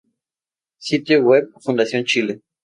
Sitio 0.79 1.19
Web 1.21 1.51
Fundación 1.59 2.05
Chile 2.05 2.41